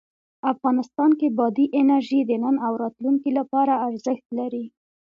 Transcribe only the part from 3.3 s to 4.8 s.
لپاره ارزښت لري.